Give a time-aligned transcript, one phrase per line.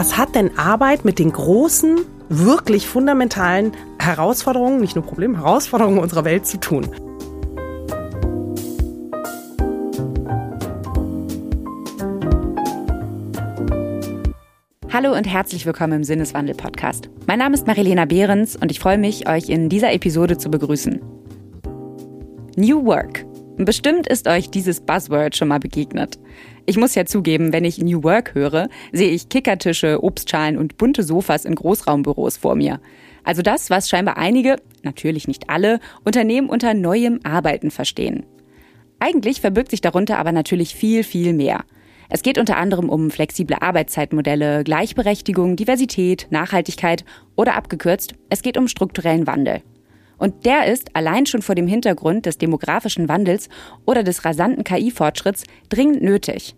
[0.00, 1.98] was hat denn Arbeit mit den großen,
[2.30, 6.88] wirklich fundamentalen Herausforderungen, nicht nur Problemen, Herausforderungen unserer Welt zu tun?
[14.90, 17.10] Hallo und herzlich willkommen im Sinneswandel-Podcast.
[17.26, 20.98] Mein Name ist Marilena Behrens und ich freue mich, euch in dieser Episode zu begrüßen.
[22.56, 23.29] New Work.
[23.62, 26.18] Bestimmt ist euch dieses Buzzword schon mal begegnet.
[26.64, 31.02] Ich muss ja zugeben, wenn ich New Work höre, sehe ich Kickertische, Obstschalen und bunte
[31.02, 32.80] Sofas in Großraumbüros vor mir.
[33.22, 38.24] Also das, was scheinbar einige, natürlich nicht alle, Unternehmen unter neuem Arbeiten verstehen.
[38.98, 41.64] Eigentlich verbirgt sich darunter aber natürlich viel, viel mehr.
[42.08, 47.04] Es geht unter anderem um flexible Arbeitszeitmodelle, Gleichberechtigung, Diversität, Nachhaltigkeit
[47.36, 49.60] oder abgekürzt, es geht um strukturellen Wandel.
[50.20, 53.48] Und der ist allein schon vor dem Hintergrund des demografischen Wandels
[53.86, 56.54] oder des rasanten KI-Fortschritts dringend nötig.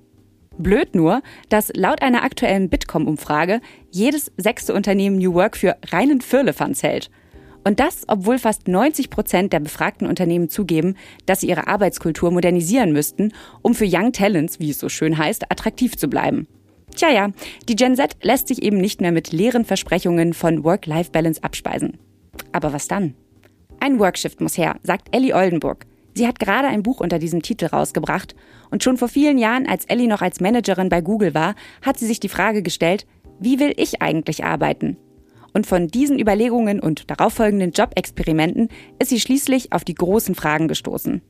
[0.58, 3.60] Blöd nur, dass laut einer aktuellen Bitkom-Umfrage
[3.92, 7.08] jedes sechste Unternehmen New Work für reinen Firlefanz hält.
[7.64, 12.92] Und das, obwohl fast 90 Prozent der befragten Unternehmen zugeben, dass sie ihre Arbeitskultur modernisieren
[12.92, 16.48] müssten, um für Young Talents, wie es so schön heißt, attraktiv zu bleiben.
[16.96, 17.30] Tja ja,
[17.68, 21.98] die Gen Z lässt sich eben nicht mehr mit leeren Versprechungen von Work-Life-Balance abspeisen.
[22.50, 23.14] Aber was dann?
[23.82, 25.86] Ein Workshift muss her, sagt Ellie Oldenburg.
[26.14, 28.36] Sie hat gerade ein Buch unter diesem Titel rausgebracht
[28.70, 32.06] und schon vor vielen Jahren, als Ellie noch als Managerin bei Google war, hat sie
[32.06, 33.08] sich die Frage gestellt,
[33.40, 34.98] wie will ich eigentlich arbeiten?
[35.52, 38.68] Und von diesen Überlegungen und darauffolgenden Jobexperimenten
[39.00, 41.20] ist sie schließlich auf die großen Fragen gestoßen.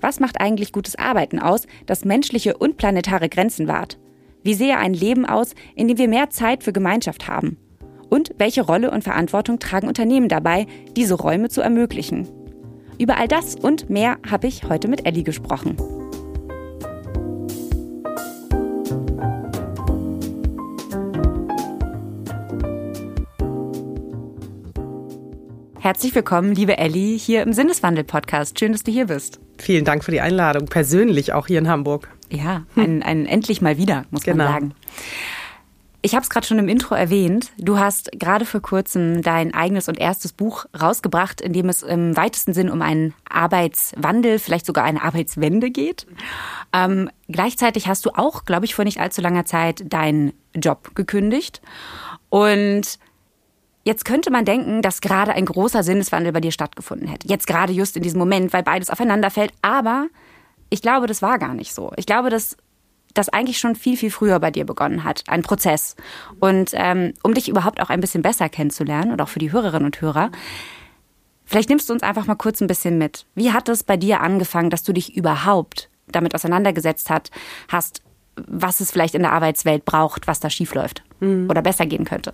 [0.00, 4.00] Was macht eigentlich gutes Arbeiten aus, das menschliche und planetare Grenzen wahrt?
[4.42, 7.58] Wie sehe ein Leben aus, in dem wir mehr Zeit für Gemeinschaft haben?
[8.12, 10.66] Und welche Rolle und Verantwortung tragen Unternehmen dabei,
[10.98, 12.28] diese Räume zu ermöglichen?
[12.98, 15.78] Über all das und mehr habe ich heute mit Ellie gesprochen.
[25.80, 28.58] Herzlich willkommen, liebe Ellie, hier im Sinneswandel-Podcast.
[28.58, 29.40] Schön, dass du hier bist.
[29.56, 32.10] Vielen Dank für die Einladung, persönlich auch hier in Hamburg.
[32.30, 34.44] Ja, ein, ein endlich mal wieder, muss genau.
[34.44, 34.74] man sagen.
[36.04, 37.52] Ich habe es gerade schon im Intro erwähnt.
[37.58, 42.16] Du hast gerade vor kurzem dein eigenes und erstes Buch rausgebracht, in dem es im
[42.16, 46.08] weitesten Sinn um einen Arbeitswandel, vielleicht sogar eine Arbeitswende geht.
[46.72, 51.62] Ähm, gleichzeitig hast du auch, glaube ich, vor nicht allzu langer Zeit deinen Job gekündigt.
[52.28, 52.98] Und
[53.84, 57.26] Jetzt könnte man denken, dass gerade ein großer Sinneswandel bei dir stattgefunden hätte.
[57.26, 59.52] Jetzt gerade just in diesem Moment, weil beides aufeinander fällt.
[59.60, 60.06] Aber
[60.70, 61.92] ich glaube, das war gar nicht so.
[61.96, 62.56] Ich glaube, dass
[63.14, 65.96] das eigentlich schon viel, viel früher bei dir begonnen hat, ein Prozess.
[66.40, 69.86] Und ähm, um dich überhaupt auch ein bisschen besser kennenzulernen und auch für die Hörerinnen
[69.86, 70.30] und Hörer,
[71.44, 73.26] vielleicht nimmst du uns einfach mal kurz ein bisschen mit.
[73.34, 77.30] Wie hat es bei dir angefangen, dass du dich überhaupt damit auseinandergesetzt hat,
[77.68, 78.02] hast,
[78.36, 81.48] was es vielleicht in der Arbeitswelt braucht, was da schiefläuft mhm.
[81.50, 82.32] oder besser gehen könnte?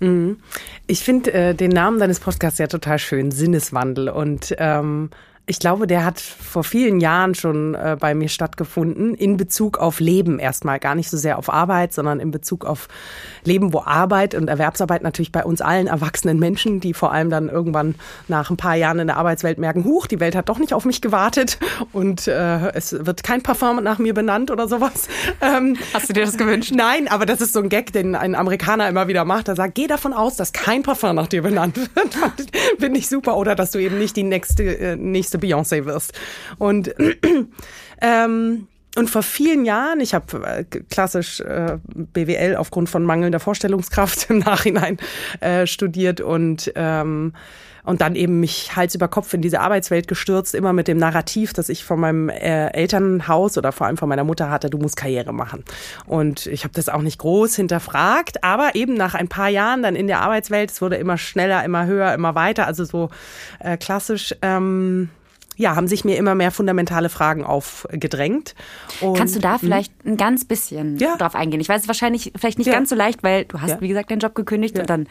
[0.00, 0.38] Mhm.
[0.86, 4.08] Ich finde äh, den Namen deines Podcasts ja total schön, Sinneswandel.
[4.08, 5.10] Und ähm,
[5.50, 9.98] ich glaube, der hat vor vielen Jahren schon äh, bei mir stattgefunden, in Bezug auf
[9.98, 12.86] Leben erstmal, gar nicht so sehr auf Arbeit, sondern in Bezug auf
[13.42, 17.48] Leben, wo Arbeit und Erwerbsarbeit natürlich bei uns allen erwachsenen Menschen, die vor allem dann
[17.48, 17.96] irgendwann
[18.28, 20.84] nach ein paar Jahren in der Arbeitswelt merken, huch, die Welt hat doch nicht auf
[20.84, 21.58] mich gewartet
[21.92, 25.08] und äh, es wird kein Parfum nach mir benannt oder sowas.
[25.40, 26.72] Ähm, Hast du dir das gewünscht?
[26.76, 29.48] Nein, aber das ist so ein Gag, den ein Amerikaner immer wieder macht.
[29.48, 31.90] Er sagt, geh davon aus, dass kein Parfum nach dir benannt wird.
[32.78, 33.36] Finde ich super.
[33.36, 36.12] Oder dass du eben nicht die nächste, äh, nächste Beyoncé wirst.
[36.58, 36.94] Und
[38.00, 44.26] ähm, und vor vielen Jahren, ich habe äh, klassisch äh, BWL aufgrund von mangelnder Vorstellungskraft
[44.30, 44.98] im Nachhinein
[45.40, 47.32] äh, studiert und ähm,
[47.82, 51.52] und dann eben mich Hals über Kopf in diese Arbeitswelt gestürzt, immer mit dem Narrativ,
[51.52, 54.96] das ich von meinem äh, Elternhaus oder vor allem von meiner Mutter hatte, du musst
[54.96, 55.64] Karriere machen.
[56.06, 59.96] Und ich habe das auch nicht groß hinterfragt, aber eben nach ein paar Jahren dann
[59.96, 63.08] in der Arbeitswelt, es wurde immer schneller, immer höher, immer weiter, also so
[63.60, 64.34] äh, klassisch.
[64.42, 65.08] Ähm,
[65.60, 68.54] ja, haben sich mir immer mehr fundamentale Fragen aufgedrängt.
[69.02, 69.60] Und Kannst du da hm?
[69.60, 71.16] vielleicht ein ganz bisschen ja.
[71.16, 71.60] drauf eingehen?
[71.60, 72.72] Ich weiß es wahrscheinlich vielleicht nicht ja.
[72.72, 73.80] ganz so leicht, weil du hast, ja.
[73.80, 75.06] wie gesagt, deinen Job gekündigt und dann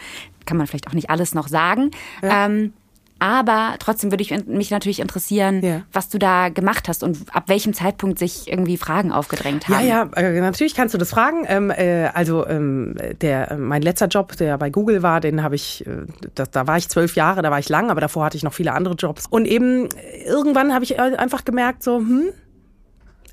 [0.46, 1.92] kann man vielleicht auch nicht alles noch sagen.
[2.24, 2.74] Ähm,
[3.20, 5.82] aber trotzdem würde ich mich natürlich interessieren, ja.
[5.92, 9.86] was du da gemacht hast und ab welchem Zeitpunkt sich irgendwie Fragen aufgedrängt haben.
[9.86, 11.46] Ja, ja, äh, natürlich kannst du das fragen.
[11.48, 15.86] Ähm, äh, also ähm, der, mein letzter Job, der bei Google war, den habe ich,
[15.86, 16.06] äh,
[16.36, 18.54] da, da war ich zwölf Jahre, da war ich lang, aber davor hatte ich noch
[18.54, 19.26] viele andere Jobs.
[19.30, 19.90] Und eben
[20.26, 22.30] irgendwann habe ich einfach gemerkt, so, hm,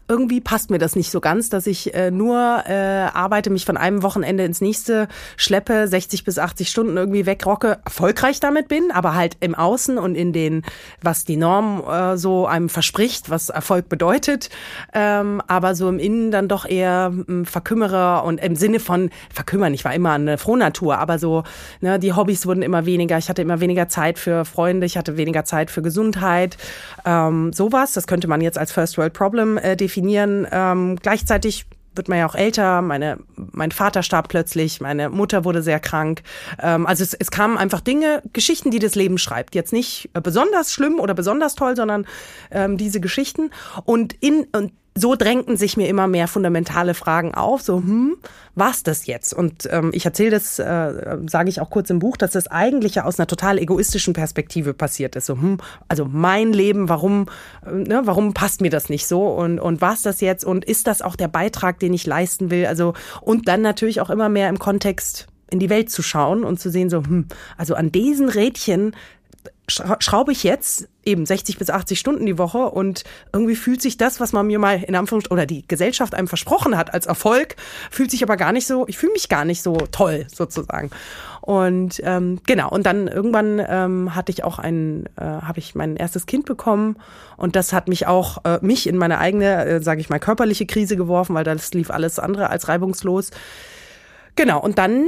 [0.09, 3.77] irgendwie passt mir das nicht so ganz, dass ich äh, nur äh, arbeite, mich von
[3.77, 9.15] einem Wochenende ins nächste schleppe, 60 bis 80 Stunden irgendwie wegrocke, erfolgreich damit bin, aber
[9.15, 10.63] halt im Außen und in den,
[11.03, 14.49] was die Norm äh, so einem verspricht, was Erfolg bedeutet,
[14.95, 19.75] ähm, aber so im Innen dann doch eher ähm, verkümmere und im Sinne von verkümmern,
[19.75, 21.43] ich war immer eine Frohnatur, aber so,
[21.81, 25.17] ne, die Hobbys wurden immer weniger, ich hatte immer weniger Zeit für Freunde, ich hatte
[25.17, 26.57] weniger Zeit für Gesundheit,
[27.05, 30.47] ähm, sowas, das könnte man jetzt als First World Problem äh, definieren definieren.
[30.51, 32.83] Ähm, gleichzeitig wird man ja auch älter.
[32.83, 36.23] Meine, mein Vater starb plötzlich, meine Mutter wurde sehr krank.
[36.61, 39.55] Ähm, also es, es kamen einfach Dinge, Geschichten, die das Leben schreibt.
[39.55, 42.07] Jetzt nicht äh, besonders schlimm oder besonders toll, sondern
[42.51, 43.51] ähm, diese Geschichten.
[43.85, 48.17] Und in und so drängten sich mir immer mehr fundamentale Fragen auf, so, hm,
[48.55, 49.35] was das jetzt?
[49.35, 52.95] Und ähm, ich erzähle das, äh, sage ich auch kurz im Buch, dass das eigentlich
[52.97, 55.27] ja aus einer total egoistischen Perspektive passiert ist.
[55.27, 55.59] So, hm,
[55.89, 57.27] also mein Leben, warum,
[57.67, 59.27] äh, ne, warum passt mir das nicht so?
[59.29, 60.45] Und, und was das jetzt?
[60.45, 62.65] Und ist das auch der Beitrag, den ich leisten will?
[62.67, 66.59] Also, und dann natürlich auch immer mehr im Kontext in die Welt zu schauen und
[66.59, 67.27] zu sehen, so, hm,
[67.57, 68.97] also an diesen Rädchen
[69.69, 74.21] schraube ich jetzt eben 60 bis 80 Stunden die Woche und irgendwie fühlt sich das,
[74.21, 77.57] was man mir mal in Anführungszeichen oder die Gesellschaft einem versprochen hat als Erfolg,
[77.91, 80.91] fühlt sich aber gar nicht so, ich fühle mich gar nicht so toll sozusagen.
[81.41, 85.97] Und ähm, genau, und dann irgendwann ähm, hatte ich auch ein, äh, habe ich mein
[85.97, 86.97] erstes Kind bekommen
[87.37, 90.67] und das hat mich auch, äh, mich in meine eigene, äh, sage ich mal, körperliche
[90.67, 93.31] Krise geworfen, weil das lief alles andere als reibungslos.
[94.35, 95.07] Genau, und dann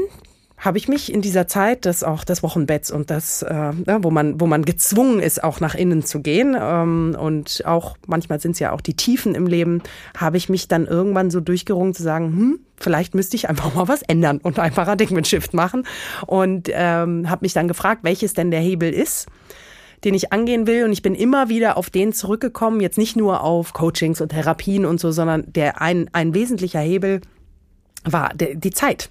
[0.58, 3.72] habe ich mich in dieser Zeit des auch des Wochenbetts und das, äh,
[4.02, 8.40] wo man wo man gezwungen ist, auch nach innen zu gehen ähm, und auch manchmal
[8.40, 9.82] sind es ja auch die Tiefen im Leben,
[10.16, 13.88] habe ich mich dann irgendwann so durchgerungen zu sagen, hm, vielleicht müsste ich einfach mal
[13.88, 15.84] was ändern und ein Paradigmen-Shift machen
[16.26, 19.26] und ähm, habe mich dann gefragt, welches denn der Hebel ist
[20.05, 20.84] den ich angehen will.
[20.84, 24.84] Und ich bin immer wieder auf den zurückgekommen, jetzt nicht nur auf Coachings und Therapien
[24.84, 27.20] und so, sondern der ein, ein wesentlicher Hebel
[28.04, 29.10] war die Zeit.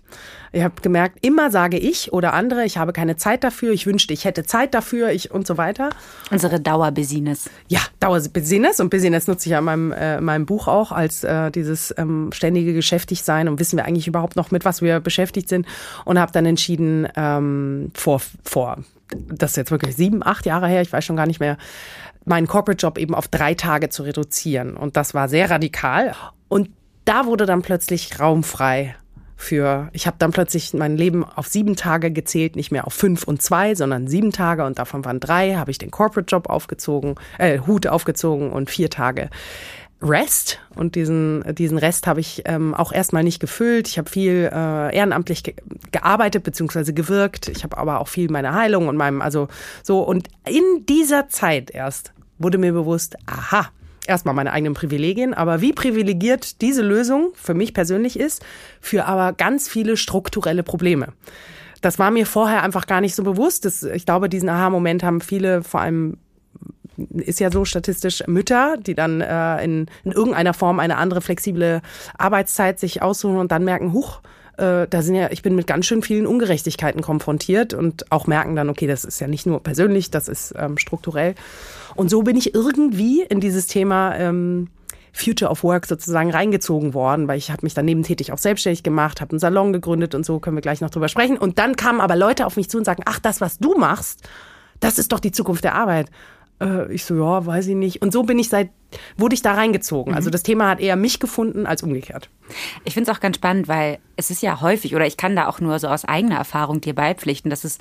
[0.54, 4.14] Ich habe gemerkt, immer sage ich oder andere, ich habe keine Zeit dafür, ich wünschte,
[4.14, 5.90] ich hätte Zeit dafür, ich und so weiter.
[6.32, 7.50] Unsere Dauerbusiness.
[7.68, 11.52] Ja, Dauerbusiness und Business nutze ich ja in meinem, äh, meinem Buch auch als äh,
[11.52, 15.68] dieses ähm, ständige Geschäftigsein und wissen wir eigentlich überhaupt noch, mit was wir beschäftigt sind
[16.06, 18.78] und habe dann entschieden, ähm, vor, vor,
[19.10, 21.58] das ist jetzt wirklich sieben, acht Jahre her, ich weiß schon gar nicht mehr,
[22.26, 24.76] meinen Corporate Job eben auf drei Tage zu reduzieren.
[24.76, 26.14] Und das war sehr radikal.
[26.50, 26.70] Und
[27.08, 28.96] da wurde dann plötzlich Raum frei
[29.38, 33.24] für, ich habe dann plötzlich mein Leben auf sieben Tage gezählt, nicht mehr auf fünf
[33.24, 37.16] und zwei, sondern sieben Tage und davon waren drei, habe ich den Corporate Job aufgezogen,
[37.38, 39.30] äh, Hut aufgezogen und vier Tage
[40.02, 43.88] Rest und diesen diesen Rest habe ich ähm, auch erstmal nicht gefüllt.
[43.88, 45.56] Ich habe viel äh, ehrenamtlich ge
[45.92, 47.48] gearbeitet beziehungsweise gewirkt.
[47.48, 49.48] Ich habe aber auch viel meine Heilung und meinem also
[49.82, 53.70] so und in dieser Zeit erst wurde mir bewusst, aha,
[54.08, 58.44] erstmal meine eigenen Privilegien, aber wie privilegiert diese Lösung für mich persönlich ist,
[58.82, 61.10] für aber ganz viele strukturelle Probleme.
[61.82, 63.66] Das war mir vorher einfach gar nicht so bewusst.
[63.66, 66.18] Das, ich glaube, diesen Aha-Moment haben viele, vor allem
[67.14, 71.82] ist ja so statistisch Mütter, die dann äh, in, in irgendeiner Form eine andere flexible
[72.18, 74.22] Arbeitszeit sich aussuchen und dann merken, huch,
[74.58, 78.56] äh, da sind ja, ich bin mit ganz schön vielen Ungerechtigkeiten konfrontiert und auch merken
[78.56, 81.36] dann, okay, das ist ja nicht nur persönlich, das ist ähm, strukturell.
[81.98, 84.70] Und so bin ich irgendwie in dieses Thema ähm,
[85.14, 89.20] Future of Work sozusagen reingezogen worden, weil ich habe mich dann nebentätig auch selbstständig gemacht,
[89.20, 91.38] habe einen Salon gegründet und so können wir gleich noch drüber sprechen.
[91.38, 94.30] Und dann kamen aber Leute auf mich zu und sagen, ach, das, was du machst,
[94.80, 96.10] das ist doch die Zukunft der Arbeit.
[96.62, 98.02] Äh, ich so, ja, weiß ich nicht.
[98.04, 98.70] Und so bin ich seit,
[99.18, 100.14] wurde ich da reingezogen.
[100.14, 100.34] Also mhm.
[100.34, 102.30] das Thema hat eher mich gefunden als umgekehrt.
[102.86, 105.48] Ich finde es auch ganz spannend, weil es ist ja häufig, oder ich kann da
[105.48, 107.80] auch nur so aus eigener Erfahrung dir beipflichten, dass es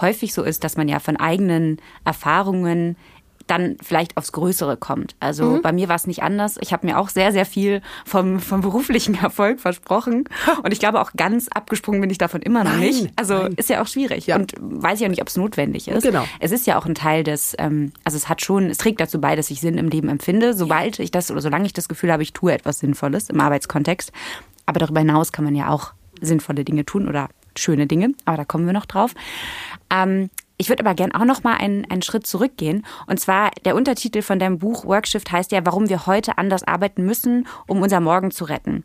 [0.00, 2.96] häufig so ist, dass man ja von eigenen Erfahrungen
[3.52, 5.14] dann vielleicht aufs Größere kommt.
[5.20, 5.62] Also mhm.
[5.62, 6.56] bei mir war es nicht anders.
[6.60, 10.24] Ich habe mir auch sehr, sehr viel vom, vom beruflichen Erfolg versprochen.
[10.62, 13.12] Und ich glaube auch ganz abgesprungen bin ich davon immer noch nein, nicht.
[13.16, 13.52] Also nein.
[13.56, 14.26] ist ja auch schwierig.
[14.26, 14.36] Ja.
[14.36, 16.02] Und weiß ich auch nicht, ob es notwendig ist.
[16.02, 16.24] Genau.
[16.40, 19.20] Es ist ja auch ein Teil des, ähm, also es hat schon, es trägt dazu
[19.20, 22.10] bei, dass ich Sinn im Leben empfinde, sobald ich das oder solange ich das Gefühl
[22.10, 24.12] habe, ich tue etwas Sinnvolles im Arbeitskontext.
[24.64, 25.92] Aber darüber hinaus kann man ja auch
[26.22, 29.14] sinnvolle Dinge tun oder schöne Dinge, aber da kommen wir noch drauf.
[29.90, 30.30] Ähm,
[30.62, 32.86] ich würde aber gern auch noch mal einen, einen Schritt zurückgehen.
[33.08, 37.04] Und zwar der Untertitel von deinem Buch Workshift heißt ja, warum wir heute anders arbeiten
[37.04, 38.84] müssen, um unser Morgen zu retten.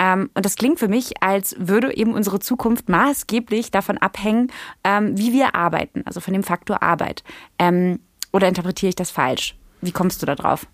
[0.00, 4.50] Ähm, und das klingt für mich, als würde eben unsere Zukunft maßgeblich davon abhängen,
[4.82, 7.22] ähm, wie wir arbeiten, also von dem Faktor Arbeit.
[7.60, 8.00] Ähm,
[8.32, 9.56] oder interpretiere ich das falsch?
[9.82, 10.66] Wie kommst du da drauf?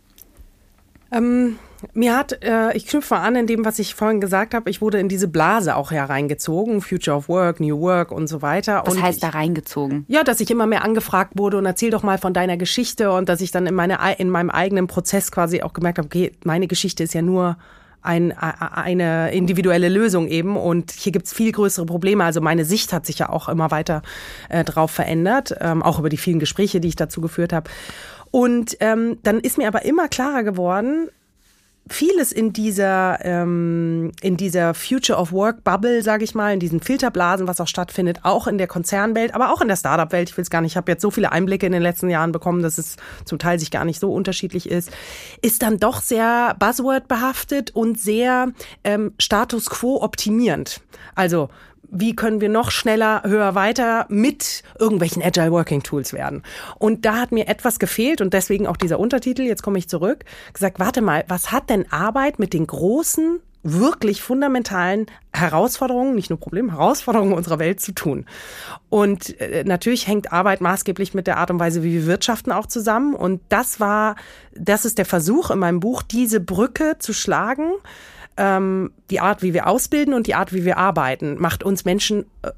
[1.13, 1.59] Ähm,
[1.95, 5.01] mir hat, äh, ich knüpfe an in dem, was ich vorhin gesagt habe, ich wurde
[5.01, 8.83] in diese Blase auch hereingezogen, Future of Work, New Work und so weiter.
[8.85, 10.05] Was und heißt ich, da reingezogen?
[10.09, 13.29] Ja, dass ich immer mehr angefragt wurde und erzähl doch mal von deiner Geschichte und
[13.29, 16.69] dass ich dann in, meine, in meinem eigenen Prozess quasi auch gemerkt habe, okay, meine
[16.69, 17.57] Geschichte ist ja nur
[18.03, 22.25] ein, eine individuelle Lösung eben und hier gibt's viel größere Probleme.
[22.25, 24.03] Also meine Sicht hat sich ja auch immer weiter
[24.49, 27.71] äh, drauf verändert, ähm, auch über die vielen Gespräche, die ich dazu geführt habe.
[28.33, 31.09] Und ähm, dann ist mir aber immer klarer geworden,
[31.89, 36.81] vieles in dieser ähm, in dieser Future of Work Bubble, sage ich mal, in diesen
[36.81, 40.31] Filterblasen, was auch stattfindet, auch in der Konzernwelt, aber auch in der Startup-Welt.
[40.31, 40.73] Ich will es gar nicht.
[40.73, 43.59] Ich habe jetzt so viele Einblicke in den letzten Jahren bekommen, dass es zum Teil
[43.59, 44.91] sich gar nicht so unterschiedlich ist.
[45.43, 48.53] Ist dann doch sehr Buzzword behaftet und sehr
[48.85, 50.81] ähm, Status Quo optimierend.
[51.15, 51.51] Also
[51.93, 56.43] wie können wir noch schneller, höher, weiter mit irgendwelchen Agile Working Tools werden.
[56.79, 60.25] Und da hat mir etwas gefehlt und deswegen auch dieser Untertitel, jetzt komme ich zurück,
[60.55, 66.41] gesagt, warte mal, was hat denn Arbeit mit den großen wirklich fundamentalen Herausforderungen, nicht nur
[66.41, 68.27] Problemen, Herausforderungen unserer Welt zu tun.
[68.89, 72.67] Und äh, natürlich hängt Arbeit maßgeblich mit der Art und Weise, wie wir wirtschaften, auch
[72.67, 73.15] zusammen.
[73.15, 74.17] Und das war,
[74.55, 77.71] das ist der Versuch in meinem Buch, diese Brücke zu schlagen
[78.37, 82.27] ähm, die Art, wie wir ausbilden und die Art, wie wir arbeiten, macht uns Menschen
[82.43, 82.51] äh,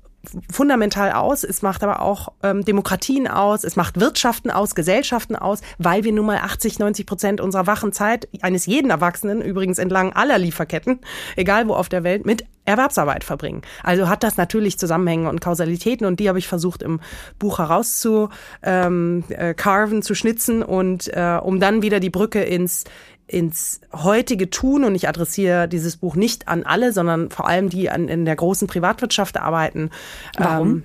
[0.50, 1.44] fundamental aus.
[1.44, 3.64] Es macht aber auch ähm, Demokratien aus.
[3.64, 7.92] Es macht Wirtschaften aus, Gesellschaften aus, weil wir nun mal 80, 90 Prozent unserer wachen
[7.92, 11.00] Zeit eines jeden Erwachsenen, übrigens entlang aller Lieferketten,
[11.36, 13.62] egal wo auf der Welt, mit Erwerbsarbeit verbringen.
[13.82, 17.00] Also hat das natürlich Zusammenhänge und Kausalitäten und die habe ich versucht im
[17.38, 18.30] Buch herauszu
[18.62, 19.54] ähm, äh,
[20.00, 22.84] zu schnitzen und äh, um dann wieder die Brücke ins
[23.26, 27.90] ins heutige Tun und ich adressiere dieses Buch nicht an alle, sondern vor allem die
[27.90, 29.90] an, in der großen Privatwirtschaft arbeiten.
[30.36, 30.68] Warum?
[30.68, 30.82] Ähm,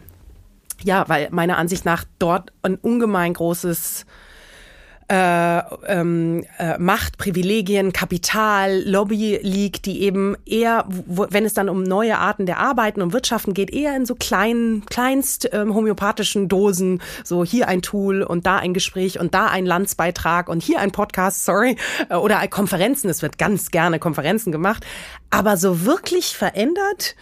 [0.83, 4.05] ja, weil meiner Ansicht nach dort ein ungemein großes
[5.09, 11.67] äh, ähm, äh, Macht, Privilegien, Kapital, Lobby liegt, die eben eher, wo, wenn es dann
[11.67, 16.47] um neue Arten der Arbeiten und Wirtschaften geht, eher in so kleinen, kleinst ähm, homöopathischen
[16.47, 20.79] Dosen, so hier ein Tool und da ein Gespräch und da ein Landsbeitrag und hier
[20.79, 21.75] ein Podcast, sorry,
[22.09, 24.85] äh, oder Konferenzen, es wird ganz gerne Konferenzen gemacht,
[25.31, 27.15] aber so wirklich verändert,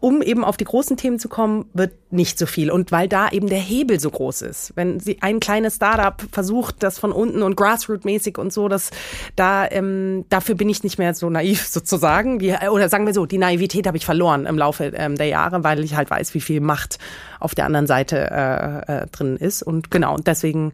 [0.00, 2.70] um eben auf die großen Themen zu kommen, wird nicht so viel.
[2.70, 4.72] Und weil da eben der Hebel so groß ist.
[4.76, 8.90] Wenn sie ein kleines Startup versucht, das von unten und grassroot-mäßig und so, dass
[9.34, 12.38] da ähm, dafür bin ich nicht mehr so naiv sozusagen.
[12.38, 15.64] Die, oder sagen wir so, die Naivität habe ich verloren im Laufe ähm, der Jahre,
[15.64, 16.98] weil ich halt weiß, wie viel Macht
[17.40, 19.62] auf der anderen Seite äh, äh, drin ist.
[19.62, 20.72] Und genau, deswegen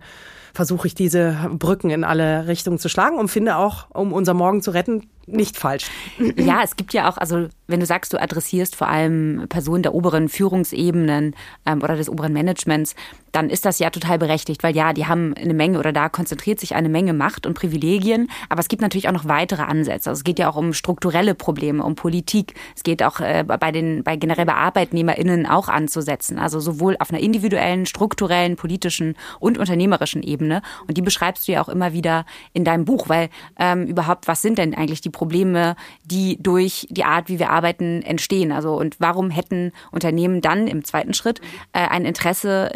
[0.52, 4.62] versuche ich diese Brücken in alle Richtungen zu schlagen und finde auch, um unser Morgen
[4.62, 5.90] zu retten, nicht falsch.
[6.36, 9.94] Ja, es gibt ja auch, also wenn du sagst, du adressierst vor allem Personen der
[9.94, 12.94] oberen Führungsebenen ähm, oder des oberen Managements,
[13.32, 16.60] dann ist das ja total berechtigt, weil ja, die haben eine Menge oder da konzentriert
[16.60, 20.10] sich eine Menge Macht und Privilegien, aber es gibt natürlich auch noch weitere Ansätze.
[20.10, 22.54] Also es geht ja auch um strukturelle Probleme, um Politik.
[22.76, 26.38] Es geht auch äh, bei den bei generell bei ArbeitnehmerInnen auch anzusetzen.
[26.38, 30.62] Also sowohl auf einer individuellen, strukturellen, politischen und unternehmerischen Ebene.
[30.86, 34.42] Und die beschreibst du ja auch immer wieder in deinem Buch, weil ähm, überhaupt, was
[34.42, 38.52] sind denn eigentlich die Probleme, die durch die Art, wie wir arbeiten, entstehen?
[38.52, 41.40] Also und warum hätten Unternehmen dann im zweiten Schritt
[41.73, 42.71] äh, ein Interesse,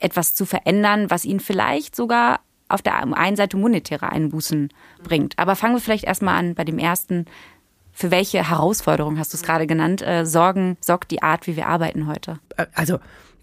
[0.00, 4.70] etwas zu verändern, was ihnen vielleicht sogar auf der einen Seite monetäre Einbußen
[5.02, 5.38] bringt.
[5.38, 7.26] Aber fangen wir vielleicht erstmal an bei dem ersten.
[7.92, 10.02] Für welche Herausforderungen hast du es gerade genannt?
[10.02, 12.40] Äh, sorgen, sorgt die Art, wie wir arbeiten heute?
[12.56, 12.98] Äh, also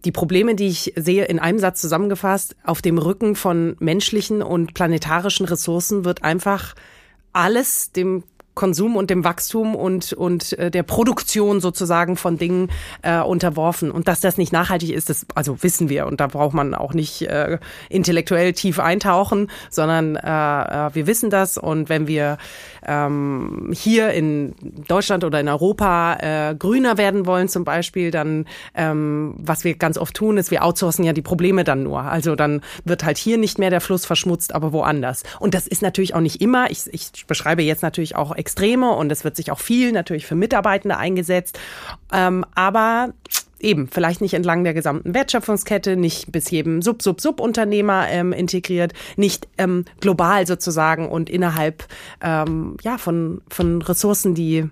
[0.05, 4.73] die Probleme, die ich sehe, in einem Satz zusammengefasst, auf dem Rücken von menschlichen und
[4.73, 6.75] planetarischen Ressourcen wird einfach
[7.31, 12.69] alles dem Konsum und dem Wachstum und, und äh, der Produktion sozusagen von Dingen
[13.01, 13.91] äh, unterworfen.
[13.91, 16.05] Und dass das nicht nachhaltig ist, das also wissen wir.
[16.05, 17.57] Und da braucht man auch nicht äh,
[17.89, 21.57] intellektuell tief eintauchen, sondern äh, äh, wir wissen das.
[21.57, 22.37] Und wenn wir
[22.85, 24.53] ähm, hier in
[24.87, 28.45] Deutschland oder in Europa äh, grüner werden wollen zum Beispiel, dann
[28.75, 32.01] ähm, was wir ganz oft tun, ist, wir outsourcen ja die Probleme dann nur.
[32.01, 35.23] Also dann wird halt hier nicht mehr der Fluss verschmutzt, aber woanders.
[35.39, 36.69] Und das ist natürlich auch nicht immer.
[36.71, 40.35] Ich, ich beschreibe jetzt natürlich auch Extreme und es wird sich auch viel natürlich für
[40.35, 41.57] Mitarbeitende eingesetzt.
[42.11, 43.13] Ähm, aber
[43.61, 49.85] eben vielleicht nicht entlang der gesamten Wertschöpfungskette, nicht bis jedem Sub-Sub-Sub-Unternehmer ähm, integriert, nicht ähm,
[50.01, 51.85] global sozusagen und innerhalb
[52.21, 54.69] ähm, ja von von Ressourcen, die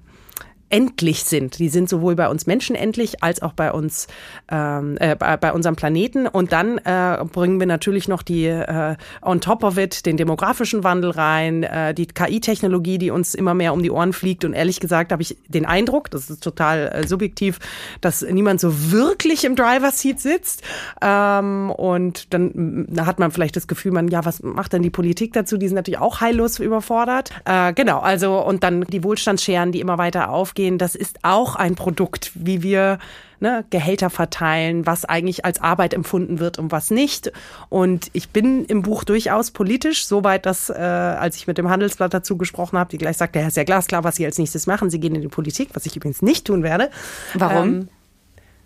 [0.71, 1.59] endlich sind.
[1.59, 4.07] Die sind sowohl bei uns Menschen endlich als auch bei uns,
[4.49, 6.27] ähm, äh, bei, bei unserem Planeten.
[6.27, 10.83] Und dann äh, bringen wir natürlich noch die äh, on top of it den demografischen
[10.83, 14.45] Wandel rein, äh, die KI-Technologie, die uns immer mehr um die Ohren fliegt.
[14.45, 17.59] Und ehrlich gesagt habe ich den Eindruck, das ist total äh, subjektiv,
[17.99, 20.63] dass niemand so wirklich im Driver Seat sitzt.
[21.01, 24.89] Ähm, und dann mm, hat man vielleicht das Gefühl, man, ja, was macht denn die
[24.89, 25.57] Politik dazu?
[25.57, 27.31] Die sind natürlich auch heillos überfordert.
[27.45, 31.55] Äh, genau, also und dann die Wohlstandsscheren, die immer weiter aufgehen gehen, das ist auch
[31.55, 32.99] ein Produkt, wie wir
[33.39, 37.31] ne, Gehälter verteilen, was eigentlich als Arbeit empfunden wird und was nicht.
[37.69, 42.13] Und ich bin im Buch durchaus politisch, soweit, dass, äh, als ich mit dem Handelsblatt
[42.13, 44.91] dazu gesprochen habe, die gleich sagte, ja, ist ja glasklar, was Sie als nächstes machen.
[44.91, 46.91] Sie gehen in die Politik, was ich übrigens nicht tun werde.
[47.33, 47.67] Warum?
[47.67, 47.89] Ähm,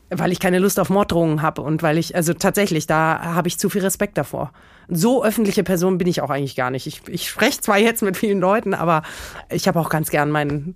[0.09, 3.57] weil ich keine Lust auf Morddrohungen habe und weil ich, also tatsächlich, da habe ich
[3.57, 4.51] zu viel Respekt davor.
[4.87, 6.85] So öffentliche Person bin ich auch eigentlich gar nicht.
[6.85, 9.01] Ich, ich spreche zwar jetzt mit vielen Leuten, aber
[9.49, 10.75] ich habe auch ganz gern meinen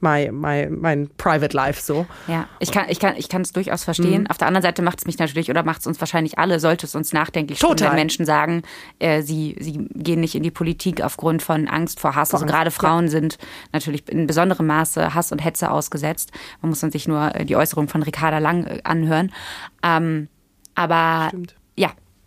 [0.00, 2.06] my, my, mein Private Life so.
[2.26, 4.22] Ja, ich kann ich kann ich kann es durchaus verstehen.
[4.22, 4.26] Mhm.
[4.28, 6.86] Auf der anderen Seite macht es mich natürlich oder macht es uns wahrscheinlich alle, sollte
[6.86, 8.62] es uns nachdenklich stimmen, wenn Menschen sagen,
[8.98, 12.32] äh, sie sie gehen nicht in die Politik aufgrund von Angst vor Hass.
[12.32, 13.10] Also gerade Frauen ja.
[13.10, 13.38] sind
[13.72, 16.32] natürlich in besonderem Maße Hass und Hetze ausgesetzt.
[16.62, 19.32] Man muss dann sich nur äh, die Äußerung von Ricarda Lang äh, anhören.
[19.82, 20.28] Ähm,
[20.74, 21.54] aber Stimmt.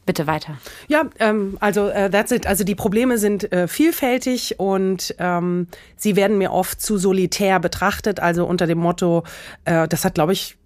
[0.06, 0.58] Bitte weiter.
[0.90, 2.46] Ja, ähm, also äh, that's it.
[2.46, 8.20] Also die Probleme sind äh, vielfältig und ähm, sie werden mir oft zu solitär betrachtet.
[8.20, 9.24] Also unter dem Motto,
[9.64, 10.58] äh, das hat, glaube ich,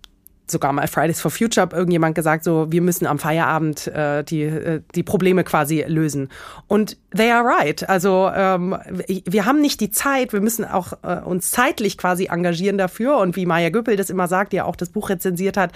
[0.50, 4.82] sogar mal Fridays for Future irgendjemand gesagt, so wir müssen am Feierabend äh, die äh,
[4.96, 6.30] die Probleme quasi lösen.
[6.68, 7.88] Und they are right.
[7.90, 8.76] Also ähm,
[9.08, 10.34] wir haben nicht die Zeit.
[10.34, 13.18] Wir müssen auch äh, uns zeitlich quasi engagieren dafür.
[13.18, 15.72] Und wie Maya Göppel das immer sagt, die ja auch das Buch rezensiert hat,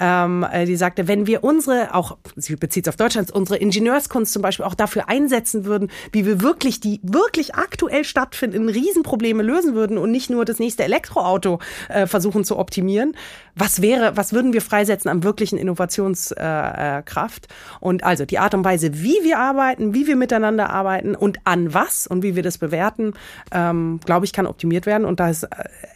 [0.00, 4.42] ähm, äh, die sagte, wenn wir unsere auch sie bezieht auf Deutschland unsere Ingenieurskunst zum
[4.42, 9.98] Beispiel auch dafür einsetzen würden, wie wir wirklich die wirklich aktuell stattfindenden Riesenprobleme lösen würden
[9.98, 13.14] und nicht nur das nächste Elektroauto äh, versuchen zu optimieren,
[13.54, 17.46] was wäre was würden wir freisetzen an wirklichen Innovationskraft?
[17.80, 21.74] und also die Art und Weise, wie wir arbeiten, wie wir miteinander arbeiten und an
[21.74, 23.14] was und wie wir das bewerten,
[23.52, 25.04] ähm, glaube ich, kann optimiert werden.
[25.04, 25.48] Und da ist, äh,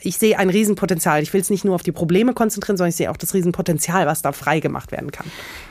[0.02, 1.22] ich sehe ein Riesenpotenzial.
[1.22, 4.06] Ich will es nicht nur auf die Probleme konzentrieren, sondern ich sehe auch das Riesenpotenzial,
[4.06, 5.26] was da frei gemacht werden kann.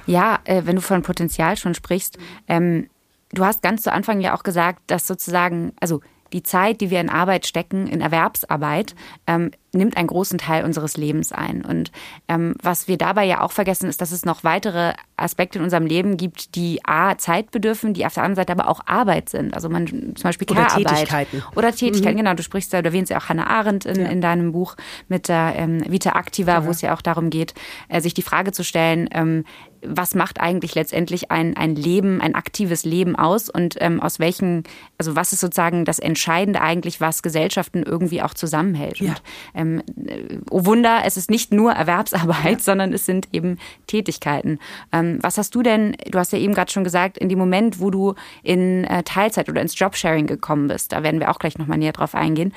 [0.05, 2.87] Ja, äh, wenn du von Potenzial schon sprichst, ähm,
[3.31, 6.01] du hast ganz zu Anfang ja auch gesagt, dass sozusagen, also
[6.33, 10.97] die Zeit, die wir in Arbeit stecken, in Erwerbsarbeit, ähm, nimmt einen großen Teil unseres
[10.97, 11.63] Lebens ein.
[11.63, 11.91] Und
[12.27, 15.85] ähm, was wir dabei ja auch vergessen, ist, dass es noch weitere Aspekte in unserem
[15.85, 19.53] Leben gibt, die A, Zeit bedürfen, die auf der anderen Seite aber auch Arbeit sind.
[19.53, 21.43] Also man zum Beispiel Oder Tätigkeiten.
[21.55, 22.23] Oder Tätigkeiten, mhm.
[22.23, 22.33] genau.
[22.33, 24.07] Du sprichst da, du erwähnst ja auch Hannah Arendt in, ja.
[24.07, 24.75] in deinem Buch
[25.07, 26.65] mit der ähm, Vita Activa, ja.
[26.65, 27.53] wo es ja auch darum geht,
[27.87, 29.45] äh, sich die Frage zu stellen, ähm,
[29.81, 34.63] was macht eigentlich letztendlich ein, ein Leben, ein aktives Leben aus und ähm, aus welchen,
[34.97, 38.99] also was ist sozusagen das Entscheidende eigentlich, was Gesellschaften irgendwie auch zusammenhält.
[38.99, 39.15] Ja.
[39.53, 42.59] Und, ähm, oh Wunder, es ist nicht nur Erwerbsarbeit, ja.
[42.59, 44.59] sondern es sind eben Tätigkeiten.
[44.91, 47.79] Ähm, was hast du denn, du hast ja eben gerade schon gesagt, in dem Moment,
[47.79, 51.57] wo du in äh, Teilzeit oder ins Jobsharing gekommen bist, da werden wir auch gleich
[51.57, 52.53] nochmal näher drauf eingehen,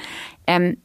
[0.46, 0.76] ähm,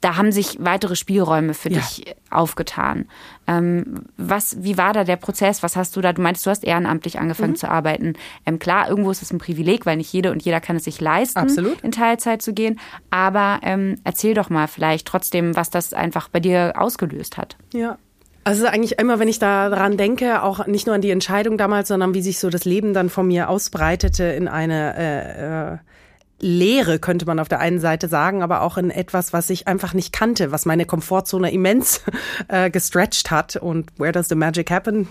[0.00, 1.78] da haben sich weitere Spielräume für ja.
[1.78, 3.06] dich aufgetan.
[3.46, 5.62] Ähm, was, wie war da der Prozess?
[5.62, 6.12] Was hast du da?
[6.12, 7.56] Du meintest, du hast ehrenamtlich angefangen mhm.
[7.56, 8.14] zu arbeiten.
[8.46, 11.00] Ähm, klar, irgendwo ist es ein Privileg, weil nicht jede und jeder kann es sich
[11.00, 11.80] leisten, Absolut.
[11.82, 12.80] in Teilzeit zu gehen.
[13.10, 17.56] Aber ähm, erzähl doch mal vielleicht trotzdem, was das einfach bei dir ausgelöst hat.
[17.72, 17.98] Ja.
[18.46, 22.12] Also eigentlich immer, wenn ich daran denke, auch nicht nur an die Entscheidung damals, sondern
[22.12, 25.78] wie sich so das Leben dann von mir ausbreitete in eine äh, äh,
[26.44, 29.94] Leere, könnte man auf der einen Seite sagen, aber auch in etwas, was ich einfach
[29.94, 32.02] nicht kannte, was meine Komfortzone immens
[32.48, 33.56] äh, gestretched hat.
[33.56, 35.06] Und where does the magic happen?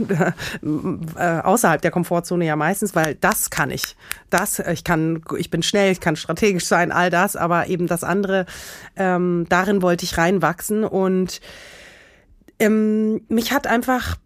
[1.17, 3.96] äh, außerhalb der Komfortzone ja meistens, weil das kann ich.
[4.30, 8.04] Das, ich kann, ich bin schnell, ich kann strategisch sein, all das, aber eben das
[8.04, 8.46] andere,
[8.96, 11.41] ähm, darin wollte ich reinwachsen und
[12.60, 14.17] ähm, mich hat einfach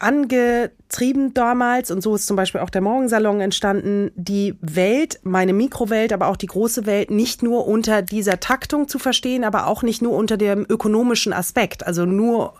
[0.00, 6.12] angetrieben damals, und so ist zum Beispiel auch der Morgensalon entstanden, die Welt, meine Mikrowelt,
[6.12, 10.02] aber auch die große Welt nicht nur unter dieser Taktung zu verstehen, aber auch nicht
[10.02, 12.54] nur unter dem ökonomischen Aspekt, also nur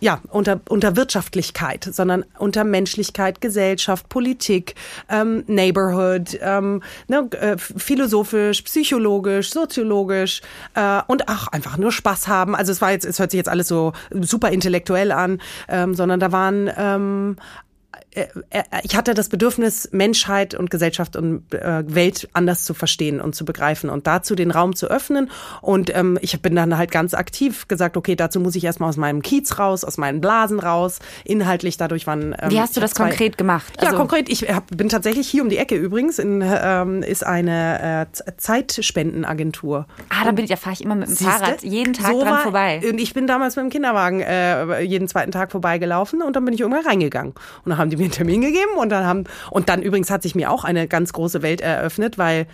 [0.00, 4.74] ja, unter, unter Wirtschaftlichkeit, sondern unter Menschlichkeit, Gesellschaft, Politik,
[5.08, 10.42] ähm, Neighborhood, ähm, ne, äh, philosophisch, psychologisch, soziologisch
[10.74, 12.54] äh, und auch einfach nur Spaß haben.
[12.54, 16.20] Also es war jetzt, es hört sich jetzt alles so super intellektuell an, ähm, sondern
[16.20, 17.67] da waren ähm, äh, äh,
[18.82, 23.44] ich hatte das Bedürfnis, Menschheit und Gesellschaft und äh, Welt anders zu verstehen und zu
[23.44, 25.30] begreifen und dazu den Raum zu öffnen.
[25.60, 28.96] Und ähm, ich bin dann halt ganz aktiv gesagt, okay, dazu muss ich erstmal aus
[28.96, 30.98] meinem Kiez raus, aus meinen Blasen raus.
[31.24, 32.34] Inhaltlich dadurch waren.
[32.40, 33.72] Ähm, Wie hast du das konkret gemacht?
[33.78, 34.28] Also ja, konkret.
[34.28, 36.18] Ich hab, bin tatsächlich hier um die Ecke übrigens.
[36.18, 39.86] In, ähm, ist eine äh, Zeitspendenagentur.
[40.08, 41.32] Ah, da bin ich, da fahre ich immer mit dem Siehste?
[41.32, 42.80] Fahrrad jeden Tag so dran war, vorbei.
[42.88, 46.54] Und ich bin damals mit dem Kinderwagen äh, jeden zweiten Tag vorbeigelaufen und dann bin
[46.54, 47.32] ich irgendwann reingegangen.
[47.32, 50.22] Und dann haben die mir einen Termin gegeben und dann haben, und dann übrigens hat
[50.22, 52.46] sich mir auch eine ganz große Welt eröffnet, weil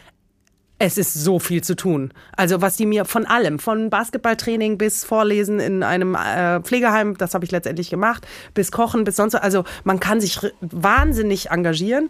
[0.79, 2.13] es ist so viel zu tun.
[2.37, 7.33] Also was die mir von allem, von Basketballtraining bis Vorlesen in einem äh, Pflegeheim, das
[7.35, 9.37] habe ich letztendlich gemacht, bis Kochen, bis sonst.
[9.37, 12.09] Also man kann sich wahnsinnig engagieren.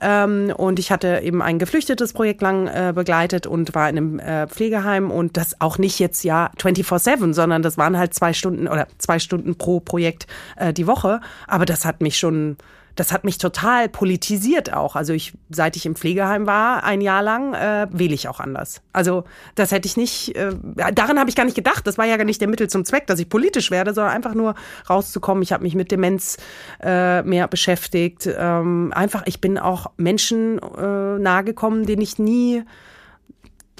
[0.00, 4.18] Ähm, und ich hatte eben ein geflüchtetes Projekt lang äh, begleitet und war in einem
[4.18, 8.66] äh, Pflegeheim und das auch nicht jetzt ja 24/7, sondern das waren halt zwei Stunden
[8.66, 11.20] oder zwei Stunden pro Projekt äh, die Woche.
[11.46, 12.56] Aber das hat mich schon
[12.96, 14.96] das hat mich total politisiert auch.
[14.96, 18.80] Also ich, seit ich im Pflegeheim war, ein Jahr lang, äh, wähle ich auch anders.
[18.92, 20.52] Also das hätte ich nicht, äh,
[20.92, 21.86] daran habe ich gar nicht gedacht.
[21.86, 24.34] Das war ja gar nicht der Mittel zum Zweck, dass ich politisch werde, sondern einfach
[24.34, 24.54] nur
[24.88, 25.42] rauszukommen.
[25.42, 26.38] Ich habe mich mit Demenz
[26.82, 28.28] äh, mehr beschäftigt.
[28.34, 32.64] Ähm, einfach, ich bin auch Menschen äh, nahegekommen, denen ich nie,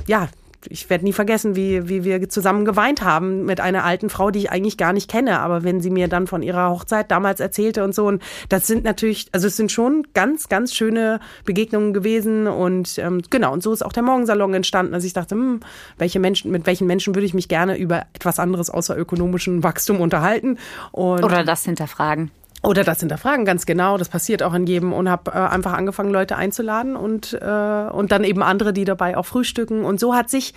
[0.06, 0.28] ja,
[0.70, 4.40] ich werde nie vergessen, wie, wie wir zusammen geweint haben mit einer alten Frau, die
[4.40, 5.40] ich eigentlich gar nicht kenne.
[5.40, 8.84] Aber wenn sie mir dann von ihrer Hochzeit damals erzählte und so, und das sind
[8.84, 12.46] natürlich, also es sind schon ganz, ganz schöne Begegnungen gewesen.
[12.46, 14.94] Und ähm, genau, und so ist auch der Morgensalon entstanden.
[14.94, 15.60] Also ich dachte, hm,
[15.98, 20.00] welche Menschen, mit welchen Menschen würde ich mich gerne über etwas anderes außer ökonomischem Wachstum
[20.00, 20.58] unterhalten?
[20.92, 22.30] Und Oder das hinterfragen.
[22.62, 23.98] Oder das hinterfragen, ganz genau.
[23.98, 28.12] Das passiert auch in jedem und habe äh, einfach angefangen, Leute einzuladen und, äh, und
[28.12, 29.84] dann eben andere, die dabei auch frühstücken.
[29.84, 30.54] Und so hat sich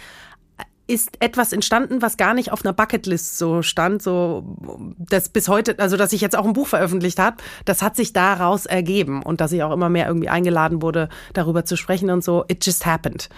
[0.89, 4.57] ist etwas entstanden, was gar nicht auf einer Bucketlist so stand, so
[4.97, 8.11] das bis heute, also dass ich jetzt auch ein Buch veröffentlicht habe, das hat sich
[8.11, 12.23] daraus ergeben und dass ich auch immer mehr irgendwie eingeladen wurde, darüber zu sprechen und
[12.23, 12.43] so.
[12.47, 13.29] It just happened,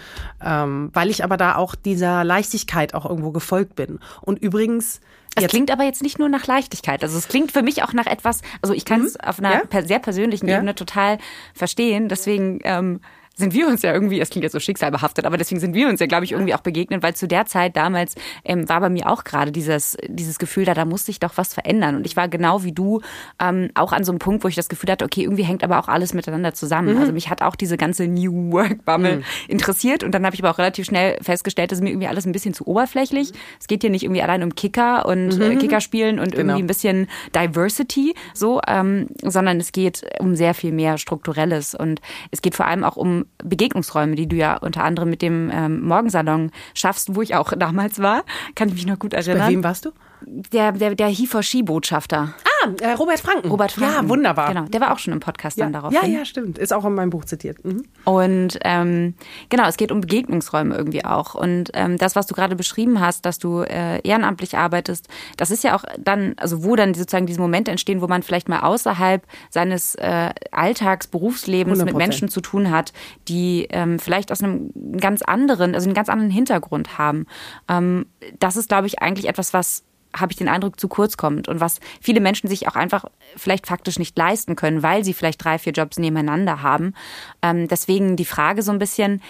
[0.42, 3.98] ähm, weil ich aber da auch dieser Leichtigkeit auch irgendwo gefolgt bin.
[4.22, 5.02] Und übrigens
[5.34, 7.02] es klingt aber jetzt nicht nur nach Leichtigkeit.
[7.02, 9.20] Also es klingt für mich auch nach etwas, also ich kann es mhm.
[9.20, 9.82] auf einer ja?
[9.82, 10.56] sehr persönlichen ja?
[10.56, 11.18] Ebene total
[11.54, 12.08] verstehen.
[12.08, 13.00] Deswegen ähm,
[13.34, 16.00] sind wir uns ja irgendwie, es klingt jetzt so schicksalbehaftet, aber deswegen sind wir uns
[16.00, 18.14] ja, glaube ich, irgendwie auch begegnet, weil zu der Zeit damals
[18.44, 21.54] ähm, war bei mir auch gerade dieses, dieses Gefühl da, da musste ich doch was
[21.54, 21.96] verändern.
[21.96, 23.00] Und ich war genau wie du
[23.40, 25.78] ähm, auch an so einem Punkt, wo ich das Gefühl hatte, okay, irgendwie hängt aber
[25.78, 26.94] auch alles miteinander zusammen.
[26.94, 27.00] Mhm.
[27.00, 29.24] Also mich hat auch diese ganze New Work-Bubble mhm.
[29.48, 32.32] interessiert und dann habe ich aber auch relativ schnell festgestellt, dass mir irgendwie alles ein
[32.32, 33.32] bisschen zu oberflächlich.
[33.58, 35.58] Es geht hier nicht irgendwie allein um Kicker und äh, mhm.
[35.58, 36.40] Kicker spielen und genau.
[36.40, 42.00] irgendwie ein bisschen Diversity, so, ähm, sondern es geht um sehr viel mehr Strukturelles und
[42.30, 45.82] es geht vor allem auch um Begegnungsräume, die du ja unter anderem mit dem ähm,
[45.82, 48.24] Morgensalon schaffst, wo ich auch damals war.
[48.54, 49.38] Kann ich mich noch gut erinnern.
[49.46, 49.90] Bei wem warst du?
[50.26, 52.34] Der, der, der Hifoshi-Botschafter.
[52.62, 53.50] Ah, äh, Robert Franken.
[53.50, 54.04] Robert Franken.
[54.04, 54.48] Ja, wunderbar.
[54.48, 55.64] Genau, der war auch schon im Podcast ja.
[55.64, 55.92] dann darauf.
[55.92, 56.58] Ja, ja, stimmt.
[56.58, 57.64] Ist auch in meinem Buch zitiert.
[57.64, 57.84] Mhm.
[58.04, 59.14] Und ähm,
[59.48, 61.34] genau, es geht um Begegnungsräume irgendwie auch.
[61.34, 65.64] Und ähm, das, was du gerade beschrieben hast, dass du äh, ehrenamtlich arbeitest, das ist
[65.64, 69.26] ja auch dann, also wo dann sozusagen diese Momente entstehen, wo man vielleicht mal außerhalb
[69.50, 71.84] seines äh, Alltags, Berufslebens 100%.
[71.84, 72.92] mit Menschen zu tun hat,
[73.28, 77.26] die ähm, vielleicht aus einem ganz anderen, also einen ganz anderen Hintergrund haben.
[77.68, 78.06] Ähm,
[78.38, 79.84] das ist, glaube ich, eigentlich etwas, was
[80.16, 83.04] habe ich den Eindruck, zu kurz kommt und was viele Menschen sich auch einfach
[83.36, 86.94] vielleicht faktisch nicht leisten können, weil sie vielleicht drei, vier Jobs nebeneinander haben.
[87.40, 89.22] Ähm, deswegen die Frage so ein bisschen,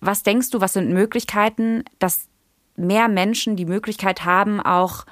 [0.00, 2.28] was denkst du, was sind Möglichkeiten, dass
[2.76, 5.04] mehr Menschen die Möglichkeit haben, auch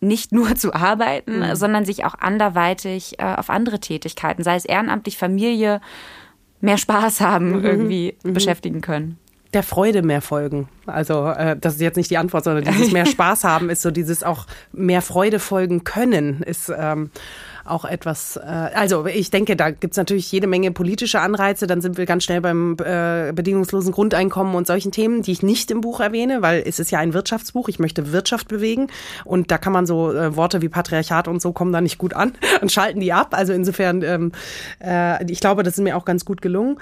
[0.00, 1.56] nicht nur zu arbeiten, mhm.
[1.56, 5.80] sondern sich auch anderweitig äh, auf andere Tätigkeiten, sei es ehrenamtlich, Familie,
[6.60, 7.64] mehr Spaß haben, mhm.
[7.64, 8.34] irgendwie mhm.
[8.34, 9.18] beschäftigen können
[9.54, 10.68] der Freude mehr folgen.
[10.86, 13.90] Also äh, das ist jetzt nicht die Antwort, sondern dieses mehr Spaß haben ist so
[13.90, 17.10] dieses auch mehr Freude folgen können ist ähm,
[17.64, 18.36] auch etwas.
[18.36, 18.40] Äh,
[18.74, 21.66] also ich denke, da gibt's natürlich jede Menge politische Anreize.
[21.66, 25.70] Dann sind wir ganz schnell beim äh, bedingungslosen Grundeinkommen und solchen Themen, die ich nicht
[25.70, 27.68] im Buch erwähne, weil es ist ja ein Wirtschaftsbuch.
[27.68, 28.88] Ich möchte Wirtschaft bewegen
[29.24, 32.14] und da kann man so äh, Worte wie Patriarchat und so kommen da nicht gut
[32.14, 33.28] an und schalten die ab.
[33.32, 34.32] Also insofern, ähm,
[34.82, 36.78] äh, ich glaube, das ist mir auch ganz gut gelungen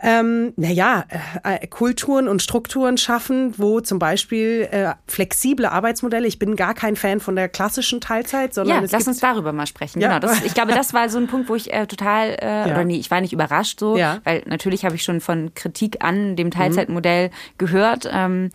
[0.00, 1.04] ähm, naja,
[1.42, 6.74] äh, äh, Kulturen und Strukturen schaffen, wo zum Beispiel äh, flexible Arbeitsmodelle, ich bin gar
[6.74, 8.84] kein Fan von der klassischen Teilzeit, sondern.
[8.84, 10.00] Ja, lass uns darüber mal sprechen.
[10.00, 10.18] Ja.
[10.18, 10.20] Genau.
[10.20, 12.64] Das, ich glaube, das war so ein Punkt, wo ich äh, total, äh, ja.
[12.66, 14.20] oder nee, ich war nicht überrascht so, ja.
[14.24, 17.32] weil natürlich habe ich schon von Kritik an dem Teilzeitmodell mhm.
[17.58, 18.08] gehört.
[18.12, 18.50] Ähm,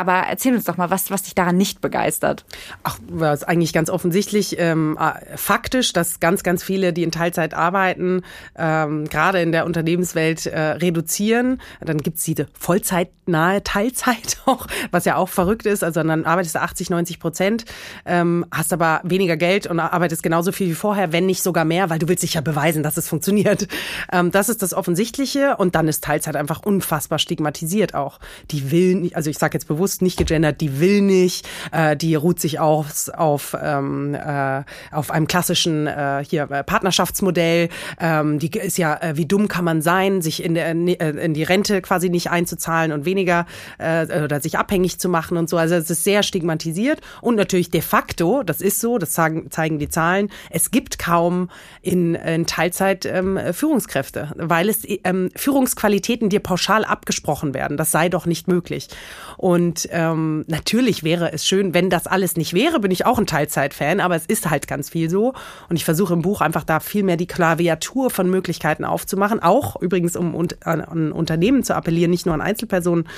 [0.00, 2.46] aber erzähl uns doch mal, was, was dich daran nicht begeistert.
[2.82, 7.10] Ach, das ist eigentlich ganz offensichtlich ähm, äh, faktisch, dass ganz, ganz viele, die in
[7.10, 8.22] Teilzeit arbeiten,
[8.56, 11.60] ähm, gerade in der Unternehmenswelt äh, reduzieren.
[11.82, 15.84] Dann gibt's diese vollzeitnahe Teilzeit auch, was ja auch verrückt ist.
[15.84, 17.64] Also dann arbeitest du 80, 90 Prozent,
[18.06, 21.90] ähm, hast aber weniger Geld und arbeitest genauso viel wie vorher, wenn nicht sogar mehr,
[21.90, 23.68] weil du willst dich ja beweisen, dass es funktioniert.
[24.12, 28.18] Ähm, das ist das Offensichtliche und dann ist Teilzeit einfach unfassbar stigmatisiert auch.
[28.50, 32.14] Die will nicht, also ich sage jetzt bewusst nicht gegendert, die will nicht, äh, die
[32.14, 37.68] ruht sich auf, auf, ähm, äh, auf einem klassischen äh, hier äh, Partnerschaftsmodell.
[37.98, 41.34] Ähm, die ist ja, äh, wie dumm kann man sein, sich in, der, äh, in
[41.34, 43.46] die Rente quasi nicht einzuzahlen und weniger
[43.78, 45.56] äh, oder sich abhängig zu machen und so.
[45.56, 49.78] Also es ist sehr stigmatisiert und natürlich de facto, das ist so, das zeigen, zeigen
[49.78, 51.50] die Zahlen, es gibt kaum
[51.82, 57.76] in, in Teilzeit ähm, Führungskräfte, weil es ähm, Führungsqualitäten dir pauschal abgesprochen werden.
[57.76, 58.88] Das sei doch nicht möglich.
[59.36, 63.26] Und ähm, natürlich wäre es schön, wenn das alles nicht wäre, bin ich auch ein
[63.26, 65.34] Teilzeit-Fan, aber es ist halt ganz viel so.
[65.68, 69.42] Und ich versuche im Buch einfach da viel mehr die Klaviatur von Möglichkeiten aufzumachen.
[69.42, 73.08] Auch übrigens, um an, an Unternehmen zu appellieren, nicht nur an Einzelpersonen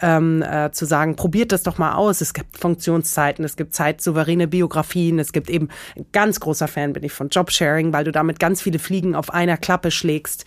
[0.00, 2.20] ähm, äh, zu sagen, probiert das doch mal aus.
[2.20, 5.68] Es gibt Funktionszeiten, es gibt zeitsouveräne Biografien, es gibt eben,
[6.12, 9.56] ganz großer Fan bin ich von Jobsharing, weil du damit ganz viele Fliegen auf einer
[9.56, 10.44] Klappe schlägst.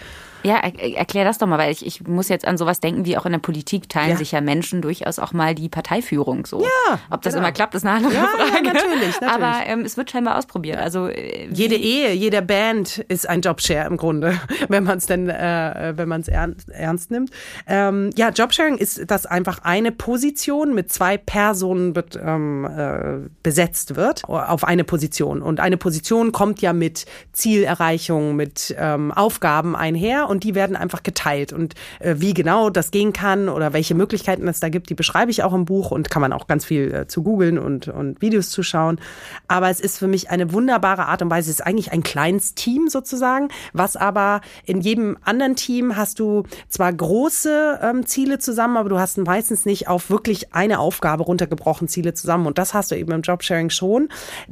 [0.47, 3.25] Ja, erklär das doch mal, weil ich, ich muss jetzt an sowas denken, wie auch
[3.25, 4.15] in der Politik teilen ja.
[4.15, 6.61] sich ja Menschen durchaus auch mal die Parteiführung so.
[6.61, 7.45] Ja, Ob das genau.
[7.45, 8.67] immer klappt, ist eine andere ja, Frage.
[8.67, 9.43] Ja, natürlich, natürlich.
[9.43, 10.77] Aber ähm, es wird scheinbar ausprobiert.
[10.77, 15.27] Also äh, jede Ehe, jede Band ist ein Jobshare im Grunde, wenn man es denn,
[15.27, 17.29] äh, wenn man es ernst, ernst nimmt.
[17.67, 23.97] Ähm, ja, Jobsharing ist, dass einfach eine Position mit zwei Personen wird, ähm, äh, besetzt
[23.97, 25.41] wird auf eine Position.
[25.41, 31.03] Und eine Position kommt ja mit Zielerreichung, mit ähm, Aufgaben einher und die werden einfach
[31.03, 31.53] geteilt.
[31.53, 35.31] Und äh, wie genau das gehen kann oder welche Möglichkeiten es da gibt, die beschreibe
[35.31, 38.21] ich auch im Buch und kann man auch ganz viel äh, zu googeln und, und
[38.21, 38.99] Videos zuschauen.
[39.47, 41.49] Aber es ist für mich eine wunderbare Art und Weise.
[41.49, 46.43] Es ist eigentlich ein kleines Team sozusagen, was aber in jedem anderen Team hast du
[46.67, 51.87] zwar große ähm, Ziele zusammen, aber du hast meistens nicht auf wirklich eine Aufgabe runtergebrochen
[51.87, 52.47] Ziele zusammen.
[52.47, 54.09] Und das hast du eben im Jobsharing schon.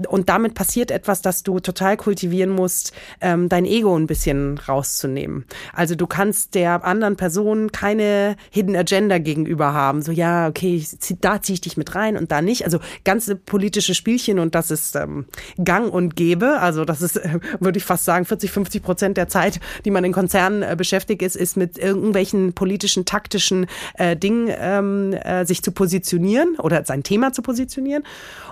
[0.08, 5.46] Und damit passiert etwas, das du total kultivieren musst, ähm, dein Ego ein bisschen rauszunehmen.
[5.76, 10.02] Also du kannst der anderen Person keine Hidden Agenda gegenüber haben.
[10.02, 12.66] So, ja, okay, zieh, da ziehe ich dich mit rein und da nicht.
[12.66, 15.26] Also ganze politische Spielchen und das ist ähm,
[15.64, 16.60] gang und gäbe.
[16.60, 20.04] Also das ist, äh, würde ich fast sagen, 40, 50 Prozent der Zeit, die man
[20.04, 25.62] in Konzernen äh, beschäftigt ist, ist mit irgendwelchen politischen, taktischen äh, Dingen ähm, äh, sich
[25.62, 28.04] zu positionieren oder sein Thema zu positionieren.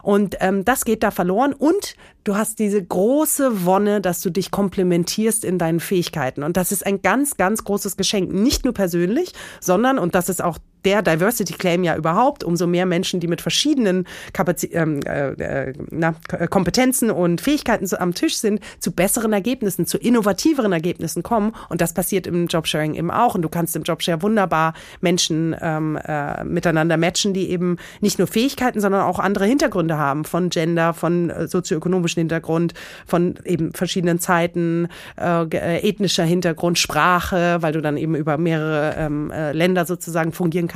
[0.01, 1.53] Und ähm, das geht da verloren.
[1.53, 6.43] Und du hast diese große Wonne, dass du dich komplementierst in deinen Fähigkeiten.
[6.43, 8.31] Und das ist ein ganz, ganz großes Geschenk.
[8.33, 12.85] Nicht nur persönlich, sondern, und das ist auch der Diversity Claim ja überhaupt, umso mehr
[12.85, 16.15] Menschen, die mit verschiedenen Kapaz ähm, äh, äh na,
[16.49, 21.53] Kompetenzen und Fähigkeiten am Tisch sind, zu besseren Ergebnissen, zu innovativeren Ergebnissen kommen.
[21.69, 23.35] Und das passiert im Jobsharing eben auch.
[23.35, 28.27] Und du kannst im Jobshare wunderbar Menschen ähm, äh, miteinander matchen, die eben nicht nur
[28.27, 32.73] Fähigkeiten, sondern auch andere Hintergründe haben, von Gender, von äh, sozioökonomischen Hintergrund,
[33.05, 34.87] von eben verschiedenen Zeiten,
[35.19, 40.31] äh, äh ethnischer Hintergrund, Sprache, weil du dann eben über mehrere ähm, äh, Länder sozusagen
[40.31, 40.72] fungieren kannst.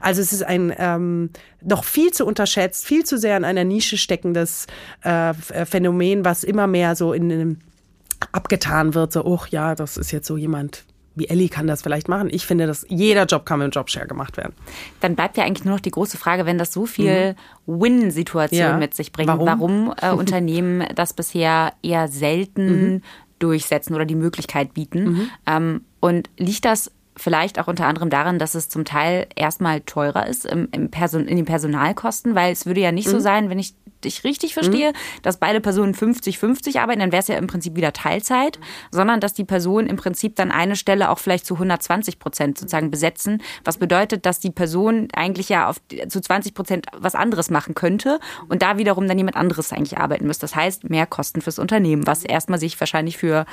[0.00, 1.30] Also es ist ein ähm,
[1.62, 4.66] noch viel zu unterschätzt, viel zu sehr in einer Nische steckendes
[5.02, 7.58] äh, Phänomen, was immer mehr so in, in
[8.32, 12.08] abgetan wird, so, oh ja, das ist jetzt so jemand, wie Ellie kann das vielleicht
[12.08, 12.28] machen.
[12.30, 14.54] Ich finde, dass jeder Job kann mit dem Jobshare gemacht werden.
[15.00, 17.34] Dann bleibt ja eigentlich nur noch die große Frage, wenn das so viel
[17.66, 17.80] mhm.
[17.80, 18.76] Win-Situation ja.
[18.76, 23.02] mit sich bringt, warum, warum äh, Unternehmen das bisher eher selten mhm.
[23.38, 25.04] durchsetzen oder die Möglichkeit bieten.
[25.04, 25.30] Mhm.
[25.46, 26.90] Ähm, und liegt das
[27.20, 31.26] vielleicht auch unter anderem daran, dass es zum Teil erstmal teurer ist im, im Person,
[31.26, 33.12] in den Personalkosten, weil es würde ja nicht mhm.
[33.12, 35.22] so sein, wenn ich dich richtig verstehe, mhm.
[35.22, 38.58] dass beide Personen 50-50 arbeiten, dann wäre es ja im Prinzip wieder Teilzeit,
[38.90, 42.90] sondern dass die Person im Prinzip dann eine Stelle auch vielleicht zu 120 Prozent sozusagen
[42.90, 47.74] besetzen, was bedeutet, dass die Person eigentlich ja auf, zu 20 Prozent was anderes machen
[47.74, 50.42] könnte und da wiederum dann jemand anderes eigentlich arbeiten müsste.
[50.42, 53.46] Das heißt, mehr Kosten fürs Unternehmen, was erstmal sich wahrscheinlich für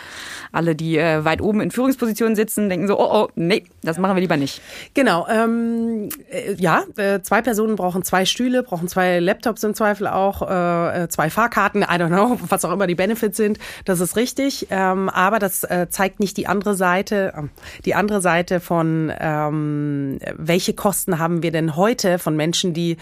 [0.52, 4.16] alle, die äh, weit oben in Führungspositionen sitzen, denken so, oh, oh, nee, das machen
[4.16, 4.62] wir lieber nicht.
[4.94, 10.08] Genau, ähm, äh, ja, äh, zwei Personen brauchen zwei Stühle, brauchen zwei Laptops im Zweifel
[10.08, 13.60] auch, auch äh, zwei Fahrkarten, I don't know, was auch immer die Benefits sind.
[13.86, 14.68] Das ist richtig.
[14.70, 17.44] Ähm, aber das äh, zeigt nicht die andere Seite, äh,
[17.86, 22.98] die andere Seite von ähm, welche Kosten haben wir denn heute von Menschen, die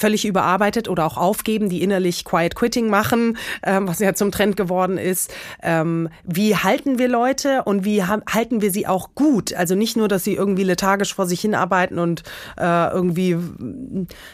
[0.00, 4.56] völlig überarbeitet oder auch aufgeben, die innerlich Quiet Quitting machen, ähm, was ja zum Trend
[4.56, 5.32] geworden ist.
[5.62, 9.52] Ähm, wie halten wir Leute und wie halten wir sie auch gut?
[9.52, 12.22] Also nicht nur, dass sie irgendwie lethargisch vor sich hinarbeiten und
[12.56, 13.36] äh, irgendwie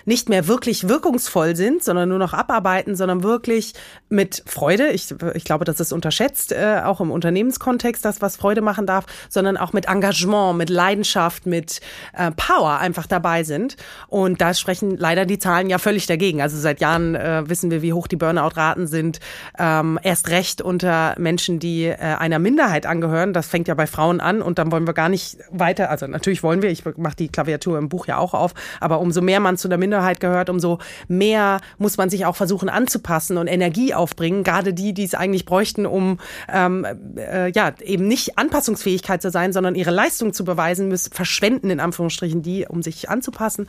[0.05, 3.75] nicht mehr wirklich wirkungsvoll sind, sondern nur noch abarbeiten, sondern wirklich
[4.09, 4.91] mit Freude.
[4.91, 9.07] Ich, ich glaube, das ist unterschätzt, äh, auch im Unternehmenskontext, das, was Freude machen darf,
[9.29, 11.81] sondern auch mit Engagement, mit Leidenschaft, mit
[12.13, 13.77] äh, Power einfach dabei sind.
[14.07, 16.43] Und da sprechen leider die Zahlen ja völlig dagegen.
[16.43, 19.21] Also seit Jahren äh, wissen wir, wie hoch die Burnout-Raten sind.
[19.59, 23.33] Ähm, erst recht unter Menschen, die äh, einer Minderheit angehören.
[23.33, 25.91] Das fängt ja bei Frauen an und dann wollen wir gar nicht weiter.
[25.91, 26.71] Also natürlich wollen wir.
[26.71, 28.53] Ich mache die Klaviatur im Buch ja auch auf.
[28.81, 32.69] Aber umso mehr man zu der Minderheit gehört, umso mehr muss man sich auch versuchen
[32.69, 34.45] anzupassen und Energie aufbringen.
[34.45, 36.19] Gerade die, die es eigentlich bräuchten, um
[36.53, 41.71] ähm, äh, ja eben nicht Anpassungsfähigkeit zu sein, sondern ihre Leistung zu beweisen, müssen verschwenden
[41.71, 43.69] in Anführungsstrichen die, um sich anzupassen.